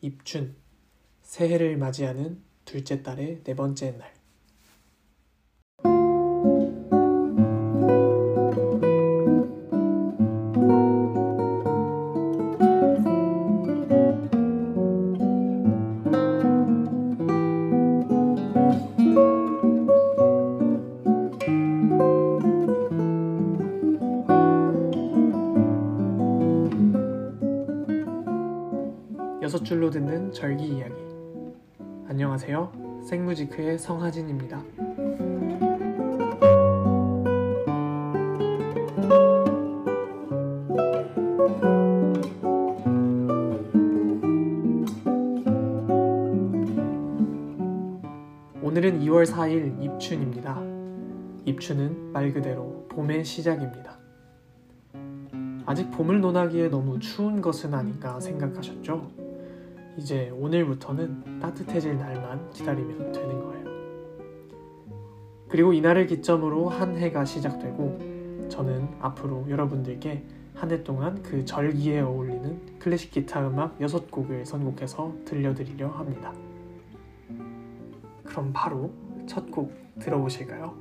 입춘 0.00 0.56
새해를 1.22 1.76
맞이하는 1.76 2.42
둘째 2.64 3.02
달의 3.02 3.42
네 3.44 3.54
번째 3.54 3.92
날 3.92 4.19
줄로 29.80 29.88
듣는 29.88 30.30
절기 30.30 30.76
이야기. 30.76 30.92
안녕하세요. 32.06 33.00
생무지크의 33.08 33.78
성하진입니다. 33.78 34.62
오늘은 48.60 49.00
2월 49.00 49.24
4일 49.24 49.82
입춘입니다. 49.82 50.60
입춘은 51.46 52.12
말 52.12 52.34
그대로 52.34 52.86
봄의 52.90 53.24
시작입니다. 53.24 53.98
아직 55.64 55.90
봄을 55.90 56.20
논하기에 56.20 56.68
너무 56.68 56.98
추운 56.98 57.40
것은 57.40 57.72
아닌가 57.72 58.20
생각하셨죠? 58.20 59.19
이제 60.00 60.30
오늘부터는 60.30 61.40
따뜻해질 61.40 61.98
날만 61.98 62.50
기다리면 62.52 63.12
되는 63.12 63.38
거예요. 63.38 63.70
그리고 65.48 65.74
이날을 65.74 66.06
기점으로 66.06 66.70
한 66.70 66.96
해가 66.96 67.24
시작되고 67.26 68.48
저는 68.48 68.88
앞으로 69.00 69.44
여러분들께 69.48 70.24
한 70.54 70.70
해 70.70 70.82
동안 70.82 71.22
그 71.22 71.44
절기에 71.44 72.00
어울리는 72.00 72.78
클래식 72.78 73.10
기타 73.12 73.46
음악 73.46 73.78
6곡을 73.78 74.44
선곡해서 74.46 75.14
들려드리려 75.26 75.88
합니다. 75.88 76.32
그럼 78.24 78.50
바로 78.54 78.90
첫 79.26 79.50
곡 79.50 79.72
들어보실까요? 79.98 80.74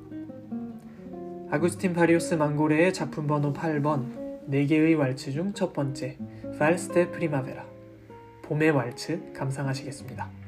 아구스틴 1.52 1.94
파리우스 1.94 2.36
망고레의 2.36 2.94
작품 2.94 3.28
번호 3.28 3.52
8번 3.54 4.48
4개의 4.50 4.98
왈츠 4.98 5.32
중 5.32 5.54
첫 5.54 5.74
번째 5.74 6.18
발스테 6.58 7.12
프리마베라 7.12 7.69
봄의 8.50 8.72
왈츠 8.72 9.32
감상하시겠습니다. 9.34 10.39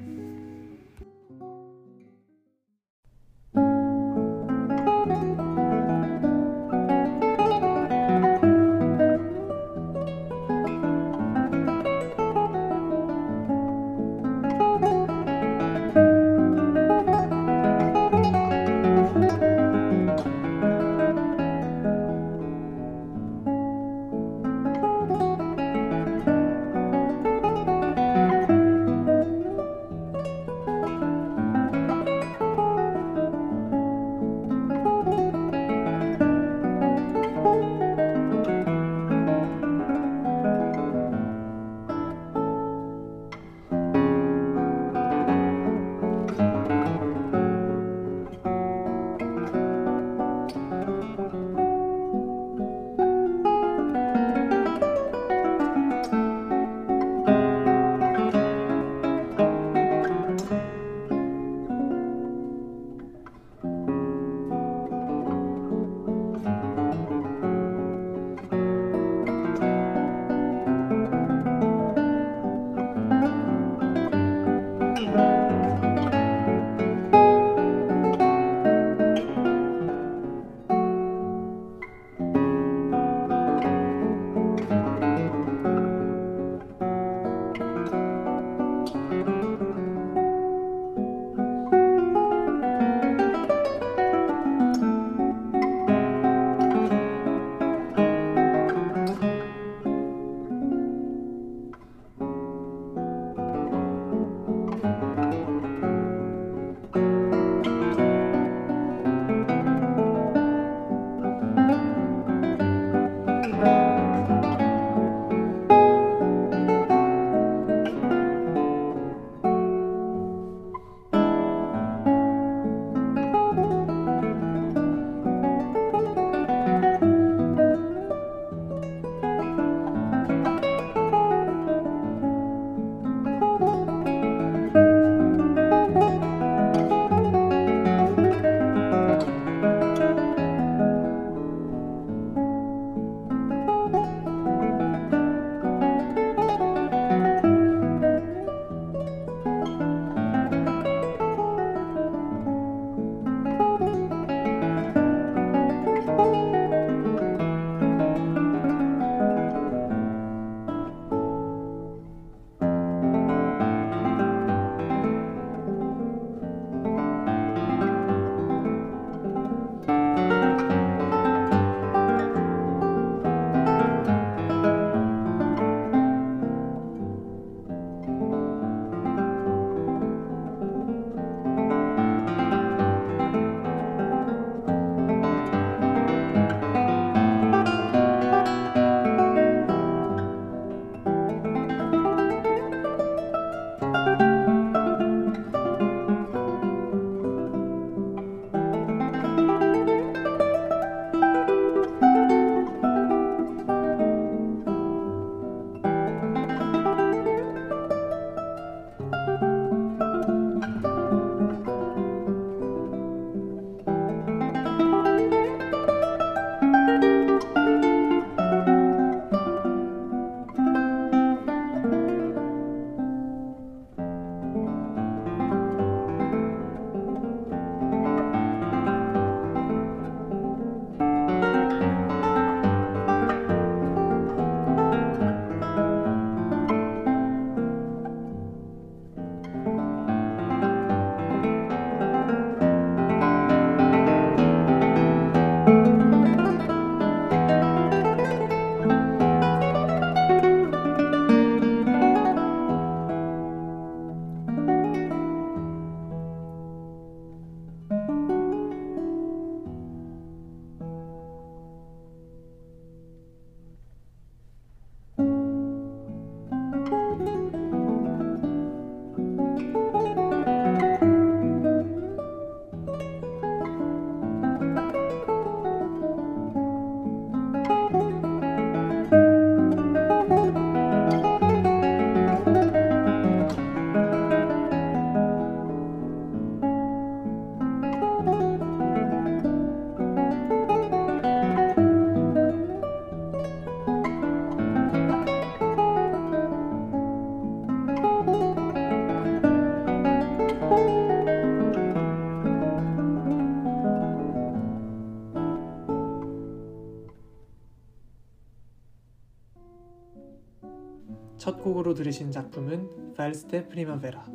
첫 311.71 311.75
곡으로 311.75 311.93
들으신 311.93 312.31
작품은 312.31 313.13
Vals 313.15 313.51
de 313.51 313.69
Primavera 313.69 314.25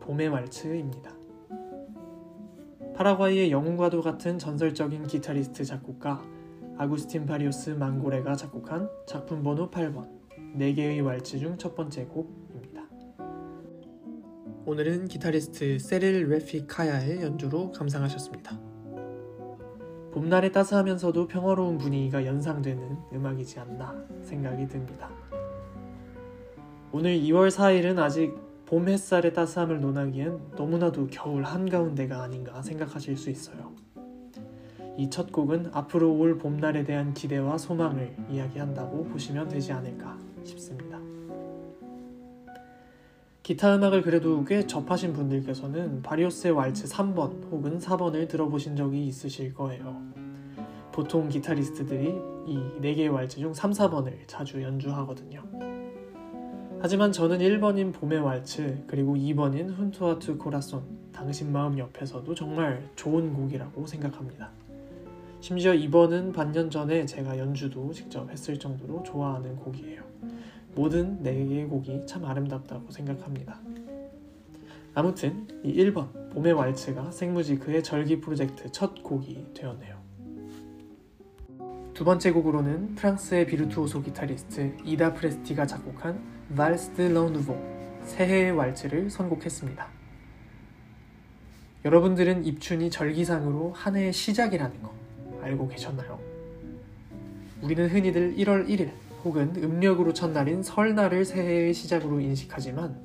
봄의 0.00 0.26
왈츠입니다. 0.26 1.14
파라과이의 2.96 3.52
영웅과도 3.52 4.02
같은 4.02 4.40
전설적인 4.40 5.06
기타리스트 5.06 5.64
작곡가 5.64 6.20
아구스틴 6.78 7.26
바리오스 7.26 7.70
망고레가 7.70 8.34
작곡한 8.34 8.90
작품 9.06 9.44
번호 9.44 9.70
8번 9.70 10.08
4개의 10.56 11.04
왈츠 11.04 11.38
중 11.38 11.56
첫 11.58 11.76
번째 11.76 12.06
곡입니다. 12.06 12.82
오늘은 14.66 15.06
기타리스트 15.06 15.78
셀릴 15.78 16.28
레픽 16.28 16.71
카야의 16.71 17.22
연주로 17.22 17.70
감상하셨습니다. 17.70 18.58
봄날에 20.12 20.50
따스하면서도 20.50 21.28
평화로운 21.28 21.78
분위기가 21.78 22.26
연상되는 22.26 22.98
음악이지 23.12 23.60
않나 23.60 23.94
생각이 24.22 24.66
듭니다. 24.66 25.08
오늘 26.92 27.20
2월 27.20 27.50
4일은 27.50 27.98
아직 27.98 28.34
봄 28.66 28.88
햇살의 28.88 29.32
따스함을 29.32 29.80
논하기엔 29.80 30.52
너무나도 30.56 31.06
겨울 31.08 31.44
한가운데가 31.44 32.22
아닌가 32.22 32.62
생각하실 32.62 33.16
수 33.16 33.30
있어요. 33.30 33.72
이 34.96 35.08
첫 35.08 35.32
곡은 35.32 35.70
앞으로 35.72 36.12
올 36.14 36.36
봄날에 36.36 36.84
대한 36.84 37.14
기대와 37.14 37.58
소망을 37.58 38.14
이야기한다고 38.28 39.04
보시면 39.04 39.48
되지 39.48 39.72
않을까 39.72 40.18
싶습니다. 40.44 40.98
기타 43.42 43.74
음악을 43.76 44.02
그래도 44.02 44.44
꽤 44.44 44.66
접하신 44.66 45.12
분들께서는 45.12 46.02
바리오스의 46.02 46.52
왈츠 46.52 46.86
3번 46.86 47.50
혹은 47.50 47.78
4번을 47.78 48.28
들어보신 48.28 48.76
적이 48.76 49.06
있으실 49.06 49.54
거예요. 49.54 50.02
보통 50.92 51.28
기타리스트들이 51.28 52.14
이 52.46 52.58
4개의 52.80 53.12
왈츠 53.12 53.38
중 53.38 53.54
3, 53.54 53.70
4번을 53.70 54.26
자주 54.26 54.60
연주하거든요. 54.62 55.79
하지만 56.82 57.12
저는 57.12 57.40
1번인 57.40 57.92
봄의 57.92 58.20
왈츠 58.20 58.84
그리고 58.86 59.14
2번인 59.14 59.76
훈투아투 59.76 60.38
코라손 60.38 61.10
당신 61.12 61.52
마음 61.52 61.76
옆에서도 61.76 62.34
정말 62.34 62.88
좋은 62.96 63.34
곡이라고 63.34 63.86
생각합니다. 63.86 64.50
심지어 65.40 65.72
2번은 65.72 66.32
반년 66.32 66.70
전에 66.70 67.04
제가 67.04 67.36
연주도 67.36 67.92
직접 67.92 68.30
했을 68.30 68.58
정도로 68.58 69.02
좋아하는 69.02 69.56
곡이에요. 69.56 70.02
모든 70.74 71.22
4개의 71.22 71.68
곡이 71.68 72.06
참 72.06 72.24
아름답다고 72.24 72.90
생각합니다. 72.90 73.60
아무튼 74.94 75.46
이 75.62 75.74
1번 75.84 76.30
봄의 76.32 76.54
왈츠가 76.54 77.10
생무지크의 77.10 77.82
절기 77.82 78.22
프로젝트 78.22 78.72
첫 78.72 79.02
곡이 79.02 79.48
되었네요. 79.52 80.00
두 81.92 82.04
번째 82.06 82.30
곡으로는 82.32 82.94
프랑스의 82.94 83.46
비르투오소 83.46 84.00
기타리스트 84.00 84.78
이다 84.86 85.12
프레스티가 85.12 85.66
작곡한 85.66 86.39
발스 86.56 86.94
드 86.94 87.02
런누보 87.02 87.56
새해의 88.02 88.50
왈츠를 88.52 89.08
선곡했습니다. 89.08 89.86
여러분들은 91.84 92.44
입춘이 92.44 92.90
절기상으로 92.90 93.72
한 93.72 93.94
해의 93.96 94.12
시작이라는 94.12 94.82
거 94.82 94.92
알고 95.42 95.68
계셨나요? 95.68 96.18
우리는 97.62 97.88
흔히들 97.88 98.34
1월 98.36 98.68
1일 98.68 98.90
혹은 99.24 99.54
음력으로 99.56 100.12
첫날인 100.12 100.62
설날을 100.62 101.24
새해의 101.24 101.72
시작으로 101.72 102.18
인식하지만 102.20 103.00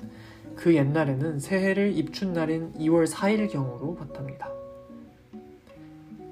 그 0.56 0.74
옛날에는 0.74 1.38
새해를 1.38 1.96
입춘날인 1.96 2.72
2월 2.74 3.06
4일 3.06 3.50
경으로 3.50 3.94
봤답니다. 3.94 4.50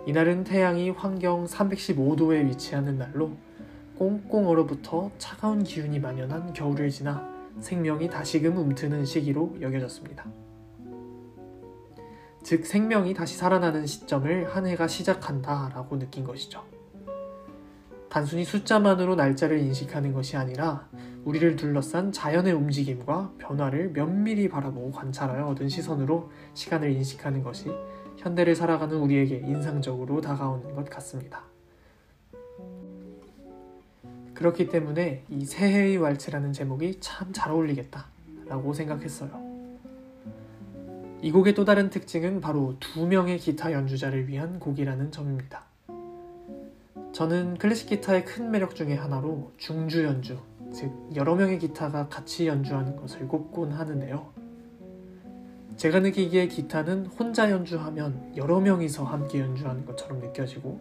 이날은 0.06 0.44
태양이 0.44 0.90
환경 0.90 1.44
315도에 1.46 2.46
위치하는 2.48 2.98
날로 2.98 3.36
꽁꽁 3.96 4.48
얼어붙어 4.48 5.10
차가운 5.18 5.62
기운이 5.62 6.00
만연한 6.00 6.52
겨울을 6.52 6.90
지나 6.90 7.28
생명이 7.60 8.10
다시금 8.10 8.56
움트는 8.56 9.04
시기로 9.04 9.56
여겨졌습니다. 9.60 10.26
즉 12.42 12.66
생명이 12.66 13.14
다시 13.14 13.36
살아나는 13.36 13.86
시점을 13.86 14.54
한 14.54 14.66
해가 14.66 14.86
시작한다 14.86 15.70
라고 15.72 15.98
느낀 15.98 16.24
것이죠. 16.24 16.62
단순히 18.10 18.44
숫자만으로 18.44 19.14
날짜를 19.14 19.58
인식하는 19.60 20.12
것이 20.12 20.36
아니라 20.36 20.88
우리를 21.24 21.56
둘러싼 21.56 22.12
자연의 22.12 22.52
움직임과 22.52 23.32
변화를 23.38 23.92
면밀히 23.92 24.48
바라보고 24.48 24.90
관찰하여 24.92 25.46
얻은 25.48 25.68
시선으로 25.68 26.30
시간을 26.52 26.92
인식하는 26.92 27.42
것이 27.42 27.72
현대를 28.18 28.54
살아가는 28.54 28.96
우리에게 28.96 29.38
인상적으로 29.38 30.20
다가오는 30.20 30.74
것 30.74 30.88
같습니다. 30.90 31.53
그렇기 34.34 34.68
때문에 34.68 35.24
이 35.28 35.44
새해의 35.44 35.96
왈츠라는 35.98 36.52
제목이 36.52 36.98
참 37.00 37.32
잘 37.32 37.52
어울리겠다 37.52 38.06
라고 38.46 38.72
생각했어요. 38.72 39.30
이 41.22 41.30
곡의 41.30 41.54
또 41.54 41.64
다른 41.64 41.88
특징은 41.88 42.40
바로 42.40 42.76
두 42.80 43.06
명의 43.06 43.38
기타 43.38 43.72
연주자를 43.72 44.28
위한 44.28 44.60
곡이라는 44.60 45.10
점입니다. 45.10 45.64
저는 47.12 47.56
클래식 47.58 47.88
기타의 47.88 48.24
큰 48.24 48.50
매력 48.50 48.74
중의 48.74 48.96
하나로 48.96 49.52
중주 49.56 50.04
연주, 50.04 50.36
즉 50.72 50.92
여러 51.14 51.34
명의 51.34 51.58
기타가 51.58 52.08
같이 52.08 52.46
연주하는 52.46 52.96
것을 52.96 53.26
꼽곤 53.28 53.72
하는데요. 53.72 54.32
제가 55.76 56.00
느끼기에 56.00 56.48
기타는 56.48 57.06
혼자 57.06 57.50
연주하면 57.50 58.32
여러 58.36 58.60
명이서 58.60 59.04
함께 59.04 59.40
연주하는 59.40 59.86
것처럼 59.86 60.18
느껴지고 60.20 60.80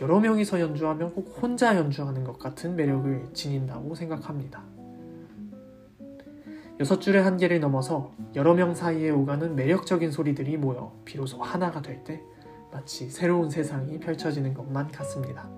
여러 0.00 0.20
명이서 0.20 0.60
연주하면 0.60 1.12
꼭 1.12 1.38
혼자 1.42 1.76
연주하는 1.76 2.22
것 2.24 2.38
같은 2.38 2.76
매력을 2.76 3.30
지닌다고 3.32 3.94
생각합니다. 3.94 4.62
여섯 6.80 7.00
줄의 7.00 7.22
한계를 7.22 7.58
넘어서 7.58 8.12
여러 8.36 8.54
명 8.54 8.74
사이에 8.74 9.10
오가는 9.10 9.56
매력적인 9.56 10.12
소리들이 10.12 10.56
모여 10.56 10.92
비로소 11.04 11.42
하나가 11.42 11.82
될 11.82 12.04
때 12.04 12.20
마치 12.70 13.10
새로운 13.10 13.50
세상이 13.50 13.98
펼쳐지는 13.98 14.54
것만 14.54 14.88
같습니다. 14.92 15.48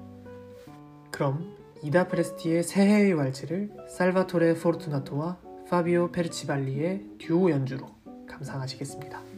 그럼 1.10 1.54
이다 1.82 2.08
프레스티의 2.08 2.62
새해의 2.62 3.12
왈츠를 3.14 3.70
살바토레 3.88 4.54
포르투나토와 4.54 5.38
파비오 5.68 6.12
페르치발리의 6.12 7.04
듀오 7.18 7.50
연주로 7.50 7.88
감상하시겠습니다. 8.28 9.29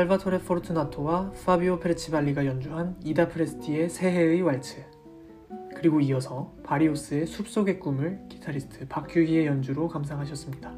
살바토레 0.00 0.38
포르투나토와 0.38 1.32
파비오 1.44 1.78
페르치발리가 1.78 2.46
연주한 2.46 2.96
이다 3.04 3.28
프레스티의 3.28 3.90
새해의 3.90 4.40
왈츠 4.40 4.82
그리고 5.76 6.00
이어서 6.00 6.54
바리오스의 6.64 7.26
숲속의 7.26 7.80
꿈을 7.80 8.18
기타리스트 8.30 8.88
박규희의 8.88 9.44
연주로 9.44 9.88
감상하셨습니다. 9.88 10.72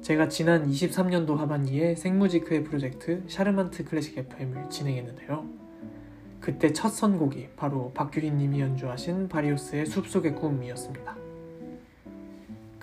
제가 0.00 0.28
지난 0.28 0.66
23년도 0.66 1.36
하반기에 1.36 1.96
생무지크의 1.96 2.64
프로젝트 2.64 3.22
샤르만트 3.26 3.84
클래식 3.84 4.16
FM을 4.16 4.70
진행했는데요. 4.70 5.46
그때 6.40 6.72
첫 6.72 6.88
선곡이 6.88 7.50
바로 7.54 7.92
박규희님이 7.92 8.60
연주하신 8.60 9.28
바리오스의 9.28 9.84
숲속의 9.84 10.36
꿈이었습니다. 10.36 11.25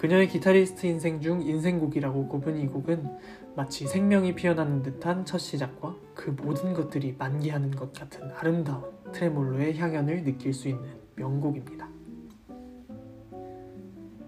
그녀의 0.04 0.28
기타리스트 0.28 0.86
인생 0.86 1.22
중 1.22 1.42
인생곡이라고 1.42 2.28
꼽은 2.28 2.58
이 2.58 2.68
곡은 2.68 3.08
마치 3.56 3.88
생명이 3.88 4.36
피어나는 4.36 4.84
듯한 4.84 5.24
첫 5.24 5.38
시작과 5.38 5.96
그 6.14 6.32
모든 6.32 6.74
것들이 6.74 7.16
만개하는 7.18 7.72
것 7.72 7.94
같은 7.94 8.30
아름다운 8.36 8.84
트레몰로의 9.14 9.78
향연을 9.78 10.26
느낄 10.26 10.54
수 10.54 10.68
있는 10.68 10.84
명곡입니다. 11.16 11.88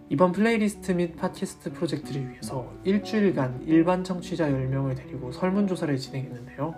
이번 0.08 0.32
플레이리스트 0.32 0.94
및 0.94 1.18
팟캐스트 1.18 1.74
프로젝트를 1.74 2.30
위해서 2.30 2.72
일주일간 2.86 3.64
일반 3.68 4.06
청취자 4.06 4.48
10명을 4.48 4.96
데리고 4.96 5.34
설문조사를 5.34 5.98
진행했는데요. 5.98 6.74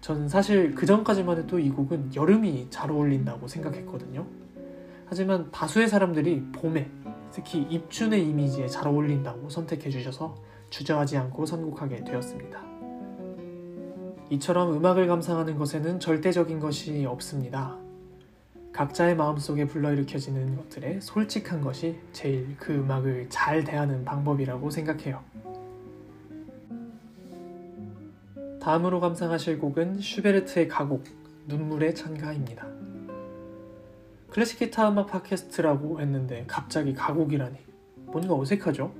전 0.00 0.28
사실 0.28 0.72
그 0.76 0.86
전까지만 0.86 1.38
해도 1.38 1.58
이 1.58 1.68
곡은 1.68 2.14
여름이 2.14 2.68
잘 2.70 2.92
어울린다고 2.92 3.48
생각했거든요. 3.48 4.24
하지만 5.08 5.50
다수의 5.50 5.88
사람들이 5.88 6.44
봄에, 6.52 6.90
특히 7.32 7.62
입춘의 7.70 8.28
이미지에 8.28 8.66
잘 8.68 8.88
어울린다고 8.88 9.48
선택해 9.48 9.90
주셔서 9.90 10.34
주저하지 10.70 11.16
않고 11.16 11.46
선곡하게 11.46 12.04
되었습니다. 12.04 12.62
이처럼 14.30 14.74
음악을 14.76 15.06
감상하는 15.06 15.56
것에는 15.56 16.00
절대적인 16.00 16.60
것이 16.60 17.04
없습니다. 17.06 17.76
각자의 18.72 19.16
마음속에 19.16 19.66
불러일으켜지는 19.66 20.56
것들에 20.56 21.00
솔직한 21.00 21.60
것이 21.60 21.98
제일 22.12 22.54
그 22.58 22.74
음악을 22.74 23.26
잘 23.30 23.64
대하는 23.64 24.04
방법이라고 24.04 24.70
생각해요. 24.70 25.24
다음으로 28.60 29.00
감상하실 29.00 29.58
곡은 29.58 30.00
슈베르트의 30.00 30.68
가곡 30.68 31.04
눈물의 31.46 31.94
찬가입니다. 31.94 32.77
클래식 34.30 34.58
기타 34.58 34.90
음악 34.90 35.06
팟캐스트라고 35.06 36.00
했는데 36.00 36.44
갑자기 36.46 36.92
가곡이라니 36.92 37.56
뭔가 38.06 38.34
어색하죠? 38.34 38.94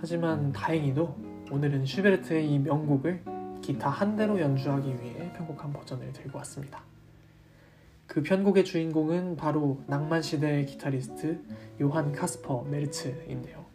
하지만 0.00 0.52
다행히도 0.52 1.16
오늘은 1.50 1.84
슈베르트의 1.84 2.50
이 2.50 2.58
명곡을 2.58 3.24
기타 3.60 3.90
한 3.90 4.16
대로 4.16 4.40
연주하기 4.40 4.88
위해 4.88 5.32
편곡한 5.34 5.72
버전을 5.72 6.12
들고 6.12 6.38
왔습니다. 6.38 6.82
그 8.06 8.22
편곡의 8.22 8.64
주인공은 8.64 9.36
바로 9.36 9.82
낭만 9.86 10.22
시대의 10.22 10.64
기타리스트 10.64 11.42
요한 11.82 12.12
카스퍼 12.12 12.64
메르츠인데요. 12.64 13.66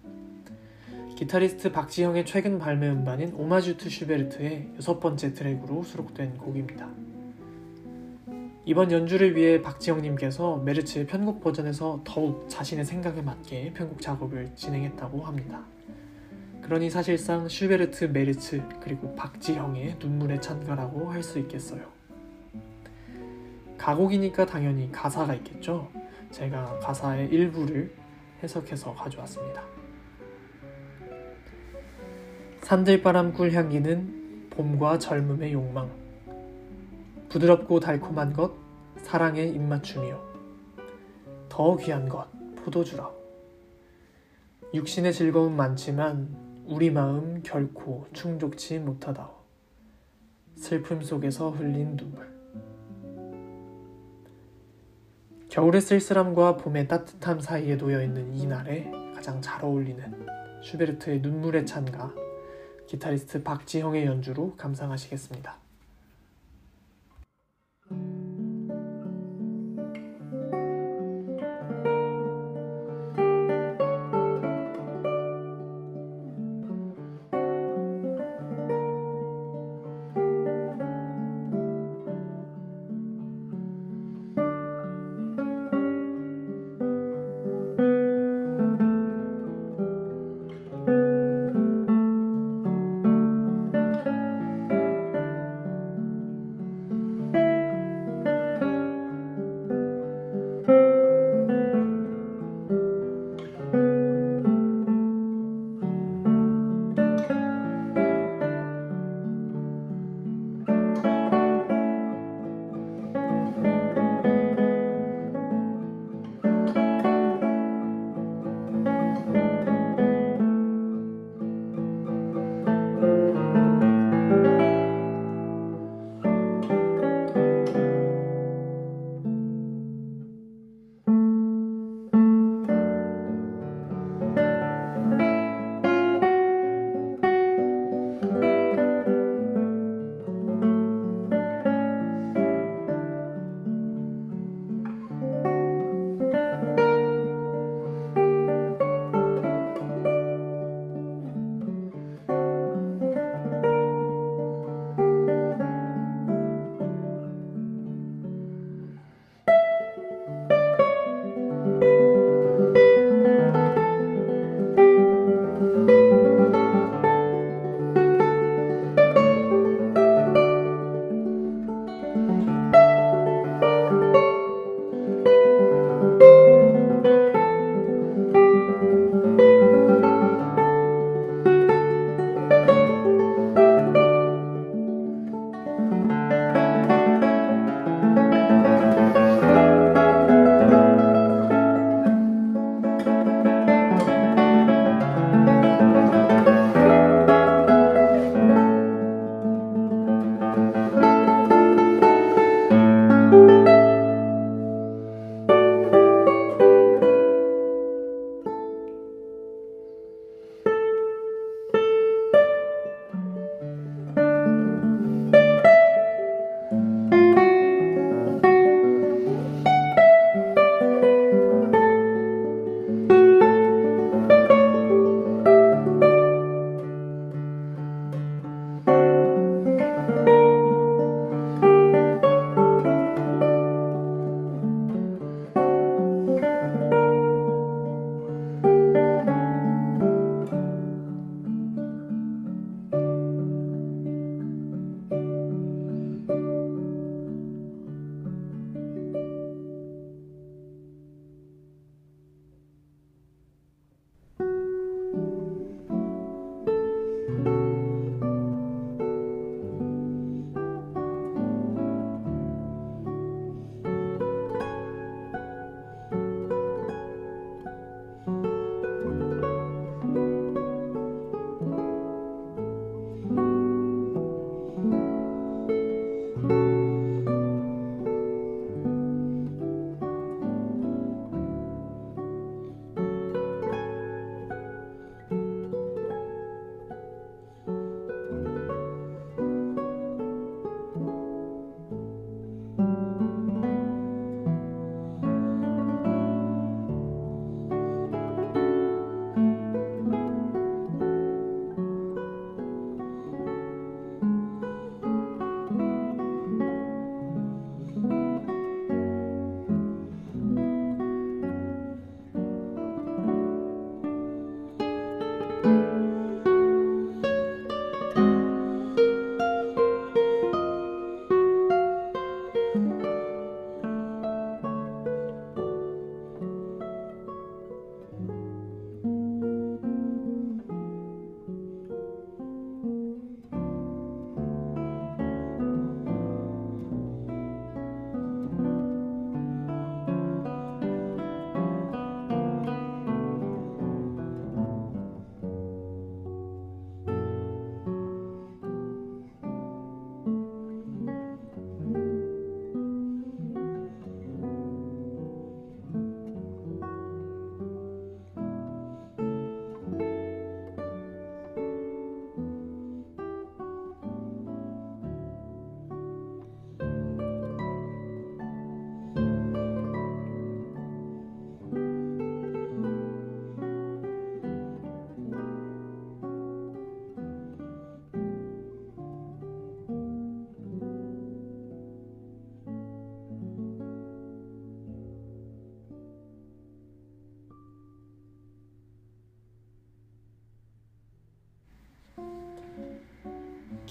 기타리스트 1.15 1.71
박지형의 1.71 2.25
최근 2.25 2.57
발매 2.57 2.89
음반인 2.89 3.35
Homage 3.35 3.77
to 3.77 3.89
Schubert의 3.91 4.73
여섯 4.77 4.99
번째 4.99 5.33
트랙으로 5.33 5.83
수록된 5.83 6.37
곡입니다. 6.37 6.89
이번 8.65 8.93
연주를 8.93 9.35
위해 9.35 9.61
박지영님께서 9.61 10.57
메르츠의 10.57 11.05
편곡 11.07 11.43
버전에서 11.43 12.01
더욱 12.05 12.49
자신의 12.49 12.85
생각에 12.85 13.21
맞게 13.21 13.73
편곡 13.73 13.99
작업을 13.99 14.55
진행했다고 14.55 15.21
합니다. 15.21 15.65
그러니 16.61 16.89
사실상 16.89 17.49
슈베르트, 17.49 18.05
메르츠, 18.05 18.61
그리고 18.79 19.13
박지형의 19.15 19.97
눈물의 19.99 20.41
찬가라고 20.41 21.11
할 21.11 21.21
수 21.21 21.39
있겠어요. 21.39 21.81
가곡이니까 23.77 24.45
당연히 24.45 24.89
가사가 24.93 25.33
있겠죠? 25.35 25.89
제가 26.31 26.79
가사의 26.79 27.27
일부를 27.29 27.93
해석해서 28.41 28.95
가져왔습니다. 28.95 29.61
산들바람 32.61 33.33
꿀 33.33 33.51
향기는 33.51 34.47
봄과 34.51 34.99
젊음의 34.99 35.51
욕망. 35.51 36.02
부드럽고 37.33 37.79
달콤한 37.79 38.31
것, 38.33 38.53
사랑의 38.97 39.49
입맞춤이요. 39.55 40.33
더 41.49 41.75
귀한 41.77 42.07
것, 42.07 42.27
포도주라. 42.57 43.09
육신의 44.71 45.13
즐거움 45.13 45.55
많지만 45.55 46.35
우리 46.67 46.91
마음 46.91 47.41
결코 47.41 48.05
충족치 48.13 48.77
못하다오. 48.77 49.31
슬픔 50.55 51.01
속에서 51.01 51.49
흘린 51.49 51.97
눈물. 51.97 52.31
겨울의 55.49 55.81
쓸쓸함과 55.81 56.57
봄의 56.57 56.87
따뜻함 56.87 57.39
사이에 57.39 57.77
놓여 57.77 58.03
있는 58.03 58.31
이 58.35 58.45
날에 58.45 58.91
가장 59.15 59.41
잘 59.41 59.65
어울리는 59.65 60.27
슈베르트의 60.61 61.21
눈물의 61.21 61.65
찬가, 61.65 62.13
기타리스트 62.85 63.41
박지형의 63.41 64.05
연주로 64.05 64.55
감상하시겠습니다. 64.55 65.62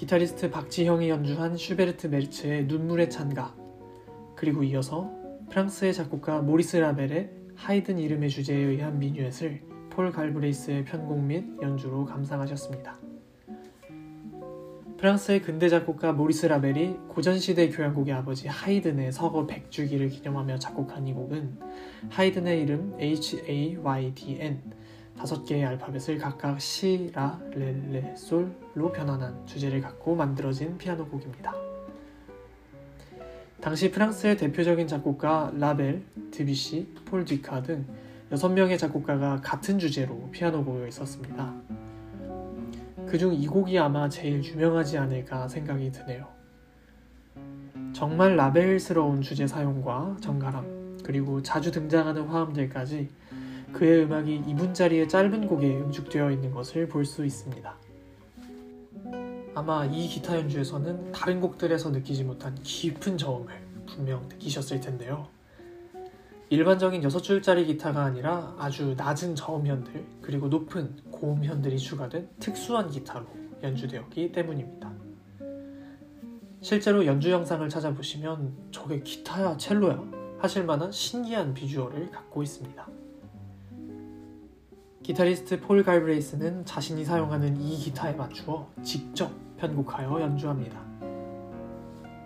기타리스트 0.02 0.50
박지형이 0.50 1.08
연주한 1.10 1.56
슈베르트 1.56 2.08
메르츠의 2.08 2.66
눈물의 2.66 3.08
찬가 3.08 3.54
그리고 4.34 4.64
이어서 4.64 5.12
프랑스의 5.48 5.94
작곡가 5.94 6.42
모리스 6.42 6.76
라벨의 6.76 7.30
하이든 7.54 8.00
이름의 8.00 8.28
주제에 8.28 8.56
의한 8.56 8.98
미뉴엣을 8.98 9.62
폴 9.90 10.10
갈브레이스의 10.10 10.86
편곡 10.86 11.22
및 11.22 11.44
연주로 11.62 12.04
감상하셨습니다. 12.04 12.98
프랑스의 14.98 15.40
근대 15.40 15.68
작곡가 15.68 16.12
모리스 16.12 16.46
라벨이 16.46 16.96
고전시대 17.06 17.68
교향곡의 17.68 18.12
아버지 18.12 18.48
하이든의 18.48 19.12
서거 19.12 19.46
100주기를 19.46 20.10
기념하며 20.10 20.58
작곡한 20.58 21.06
이 21.06 21.12
곡은 21.12 21.60
하이든의 22.10 22.60
이름 22.60 22.96
H-A-Y-D-N 22.98 24.81
다섯 25.16 25.44
개의 25.44 25.64
알파벳을 25.64 26.18
각각 26.18 26.60
시, 26.60 27.10
라, 27.14 27.40
레, 27.50 27.72
레, 27.90 28.14
솔로 28.16 28.90
변환한 28.92 29.46
주제를 29.46 29.80
갖고 29.80 30.14
만들어진 30.14 30.76
피아노 30.78 31.06
곡입니다. 31.06 31.54
당시 33.60 33.92
프랑스의 33.92 34.36
대표적인 34.36 34.88
작곡가 34.88 35.52
라벨, 35.56 36.02
드뷔시, 36.32 36.88
폴 37.04 37.24
뒤카 37.24 37.62
등 37.62 37.86
6명의 38.32 38.78
작곡가가 38.78 39.40
같은 39.40 39.78
주제로 39.78 40.28
피아노 40.32 40.64
곡을 40.64 40.90
썼습니다. 40.90 41.54
그중 43.06 43.34
이 43.34 43.46
곡이 43.46 43.78
아마 43.78 44.08
제일 44.08 44.42
유명하지 44.42 44.98
않을까 44.98 45.46
생각이 45.46 45.92
드네요. 45.92 46.26
정말 47.92 48.36
라벨스러운 48.36 49.20
주제 49.20 49.46
사용과 49.46 50.16
정갈함, 50.20 50.98
그리고 51.04 51.42
자주 51.42 51.70
등장하는 51.70 52.22
화음들까지 52.22 53.10
그의 53.72 54.04
음악이 54.04 54.42
2분짜리의 54.46 55.08
짧은 55.08 55.46
곡에 55.46 55.76
응축되어 55.76 56.30
있는 56.30 56.52
것을 56.52 56.88
볼 56.88 57.04
수 57.04 57.24
있습니다. 57.24 57.76
아마 59.54 59.84
이 59.84 60.08
기타 60.08 60.36
연주에서는 60.36 61.12
다른 61.12 61.40
곡들에서 61.40 61.90
느끼지 61.90 62.24
못한 62.24 62.54
깊은 62.62 63.18
저음을 63.18 63.52
분명 63.86 64.26
느끼셨을 64.28 64.80
텐데요. 64.80 65.28
일반적인 66.48 67.02
6줄짜리 67.02 67.66
기타가 67.66 68.04
아니라 68.04 68.54
아주 68.58 68.94
낮은 68.96 69.34
저음현들 69.34 70.04
그리고 70.20 70.48
높은 70.48 70.96
고음현들이 71.10 71.78
추가된 71.78 72.28
특수한 72.38 72.90
기타로 72.90 73.26
연주되었기 73.62 74.32
때문입니다. 74.32 74.92
실제로 76.60 77.04
연주 77.06 77.30
영상을 77.30 77.66
찾아보시면 77.68 78.68
저게 78.70 79.02
기타야 79.02 79.56
첼로야 79.56 80.02
하실 80.38 80.64
만한 80.64 80.92
신기한 80.92 81.54
비주얼을 81.54 82.10
갖고 82.10 82.42
있습니다. 82.42 83.01
기타리스트 85.02 85.60
폴 85.60 85.82
갈브레이스는 85.82 86.64
자신이 86.64 87.04
사용하는 87.04 87.60
이 87.60 87.76
기타에 87.76 88.12
맞추어 88.12 88.68
직접 88.84 89.32
편곡하여 89.56 90.20
연주합니다. 90.20 90.80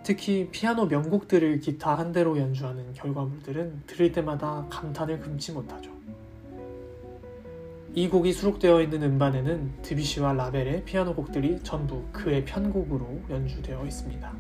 특히 0.02 0.48
피아노 0.50 0.84
명곡들을 0.84 1.58
기타 1.60 1.94
한 1.94 2.12
대로 2.12 2.38
연주하는 2.38 2.92
결과물들은 2.92 3.84
들을 3.86 4.12
때마다 4.12 4.66
감탄을 4.68 5.20
금치 5.20 5.52
못하죠. 5.52 5.90
이 7.94 8.10
곡이 8.10 8.34
수록되어 8.34 8.82
있는 8.82 9.02
음반에는 9.04 9.80
드비시와 9.80 10.34
라벨의 10.34 10.84
피아노 10.84 11.14
곡들이 11.14 11.58
전부 11.62 12.04
그의 12.12 12.44
편곡으로 12.44 13.22
연주되어 13.30 13.86
있습니다. 13.86 14.34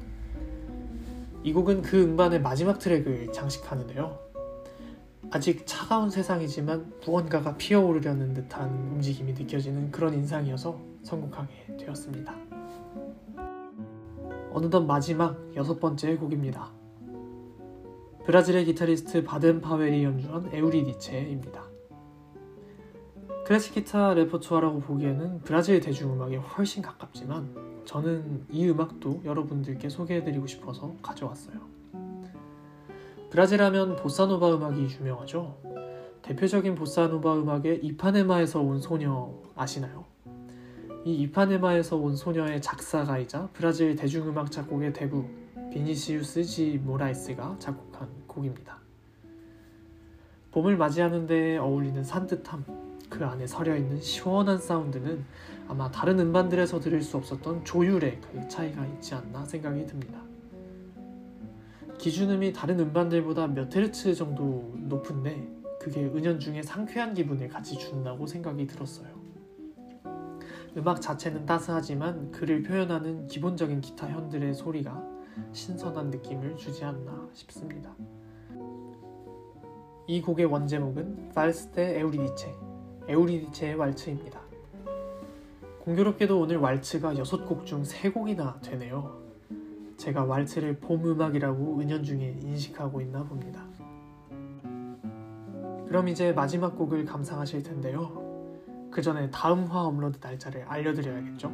이 1.42 1.52
곡은 1.54 1.80
그 1.80 2.02
음반의 2.02 2.42
마지막 2.42 2.78
트랙을 2.78 3.32
장식하는데요. 3.32 4.25
아직 5.30 5.66
차가운 5.66 6.08
세상이지만 6.08 6.92
무언가가 7.04 7.56
피어오르려는 7.56 8.34
듯한 8.34 8.70
움직임이 8.92 9.32
느껴지는 9.32 9.90
그런 9.90 10.14
인상이어서 10.14 10.78
선곡하게 11.02 11.76
되었습니다. 11.78 12.34
어느덧 14.52 14.80
마지막 14.84 15.36
여섯 15.56 15.78
번째 15.80 16.16
곡입니다. 16.16 16.72
브라질의 18.24 18.64
기타리스트 18.64 19.24
바덴 19.24 19.60
파웰이 19.60 20.02
연주한 20.02 20.48
에우리디체입니다. 20.52 21.62
클래식 23.46 23.74
기타 23.74 24.14
repertoire라고 24.14 24.80
보기에는 24.80 25.42
브라질 25.42 25.80
대중음악에 25.80 26.36
훨씬 26.36 26.82
가깝지만 26.82 27.84
저는 27.84 28.46
이 28.50 28.68
음악도 28.68 29.22
여러분들께 29.24 29.88
소개해드리고 29.88 30.46
싶어서 30.48 30.96
가져왔어요. 31.02 31.75
브라질 33.36 33.60
하면 33.60 33.96
보사노바 33.96 34.54
음악이 34.54 34.88
유명하죠. 34.98 35.58
대표적인 36.22 36.74
보사노바 36.74 37.34
음악의 37.34 37.84
이파네마에서 37.84 38.62
온 38.62 38.80
소녀 38.80 39.30
아시나요? 39.54 40.06
이 41.04 41.12
이파네마에서 41.16 41.96
온 41.96 42.16
소녀의 42.16 42.62
작사가이자 42.62 43.50
브라질 43.52 43.94
대중음악 43.94 44.50
작곡의 44.50 44.94
대부 44.94 45.26
비니시우스 45.70 46.44
지 46.44 46.80
모라이스가 46.82 47.56
작곡한 47.58 48.08
곡입니다. 48.26 48.78
봄을 50.52 50.78
맞이하는 50.78 51.26
데 51.26 51.58
어울리는 51.58 52.02
산뜻함, 52.02 52.64
그 53.10 53.22
안에 53.22 53.46
서려 53.46 53.76
있는 53.76 54.00
시원한 54.00 54.56
사운드는 54.56 55.22
아마 55.68 55.90
다른 55.90 56.18
음반들에서 56.20 56.80
들을 56.80 57.02
수 57.02 57.18
없었던 57.18 57.66
조율의 57.66 58.18
그 58.22 58.48
차이가 58.48 58.86
있지 58.86 59.14
않나 59.14 59.44
생각이 59.44 59.84
듭니다. 59.84 60.26
기준음이 61.98 62.52
다른 62.52 62.78
음반들보다 62.80 63.48
몇 63.48 63.74
헤르츠 63.74 64.14
정도 64.14 64.72
높은데 64.76 65.48
그게 65.80 66.04
은연중에 66.04 66.62
상쾌한 66.62 67.14
기분을 67.14 67.48
같이 67.48 67.78
준다고 67.78 68.26
생각이 68.26 68.66
들었어요. 68.66 69.16
음악 70.76 71.00
자체는 71.00 71.46
따스하지만 71.46 72.30
그를 72.32 72.62
표현하는 72.62 73.26
기본적인 73.28 73.80
기타 73.80 74.08
현들의 74.08 74.54
소리가 74.54 75.02
신선한 75.52 76.10
느낌을 76.10 76.56
주지 76.56 76.84
않나 76.84 77.28
싶습니다. 77.32 77.94
이 80.06 80.20
곡의 80.20 80.46
원제목은 80.46 81.30
발스테 81.34 81.98
에우리디체, 81.98 82.54
에우리디체의 83.08 83.74
왈츠입니다. 83.74 84.40
공교롭게도 85.80 86.38
오늘 86.38 86.58
왈츠가 86.58 87.14
6곡 87.14 87.64
중 87.64 87.82
3곡이나 87.82 88.60
되네요. 88.60 89.25
제가 89.96 90.24
왈츠를 90.24 90.78
봄 90.78 91.04
음악이라고 91.06 91.80
은연중에 91.80 92.38
인식하고 92.42 93.00
있나 93.00 93.24
봅니다. 93.24 93.66
그럼 95.88 96.08
이제 96.08 96.32
마지막 96.32 96.76
곡을 96.76 97.04
감상하실 97.04 97.62
텐데요. 97.62 98.24
그 98.90 99.02
전에 99.02 99.30
다음 99.30 99.64
화 99.64 99.82
업로드 99.82 100.18
날짜를 100.20 100.64
알려드려야겠죠? 100.64 101.52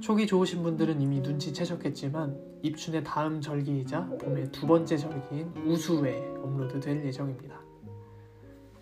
촉이 0.00 0.26
좋으신 0.26 0.62
분들은 0.62 1.00
이미 1.00 1.20
눈치채셨겠지만 1.20 2.36
입춘의 2.62 3.04
다음 3.04 3.40
절기이자 3.40 4.06
봄의 4.18 4.50
두 4.52 4.66
번째 4.66 4.96
절기인 4.96 5.52
우수에 5.66 6.18
업로드 6.42 6.80
될 6.80 7.04
예정입니다. 7.04 7.60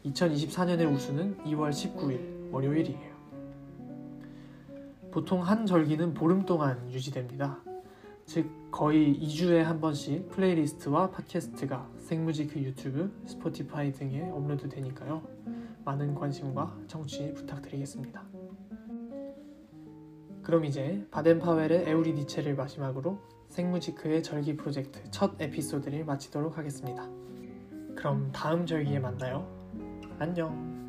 2024년의 0.07 0.93
우수는 0.93 1.39
2월 1.45 1.71
19일 1.71 2.53
월요일이에요. 2.53 3.15
보통 5.13 5.43
한 5.43 5.67
절기는 5.67 6.15
보름 6.15 6.45
동안 6.45 6.91
유지됩니다. 6.91 7.63
즉 8.27 8.51
거의 8.71 9.19
2주에 9.21 9.59
한 9.59 9.81
번씩 9.81 10.29
플레이리스트와 10.31 11.11
팟캐스트가 11.11 11.91
생무지크 11.99 12.59
유튜브, 12.61 13.13
스포티파이 13.27 13.93
등에 13.93 14.29
업로드 14.31 14.69
되니까요. 14.69 15.23
많은 15.85 16.15
관심과 16.15 16.77
청취 16.87 17.35
부탁드리겠습니다. 17.35 18.25
그럼 20.43 20.65
이제 20.65 21.07
바덴 21.11 21.39
파웰의 21.39 21.89
에우리디체를 21.89 22.55
마지막으로 22.55 23.19
생무지크의 23.49 24.23
절기 24.23 24.57
프로젝트 24.57 25.03
첫 25.11 25.41
에피소드를 25.41 26.05
마치도록 26.05 26.59
하겠습니다. 26.59 27.09
그럼 27.95 28.31
다음 28.33 28.67
절기에 28.67 28.99
만나요. 28.99 29.49
안녕. 30.19 30.84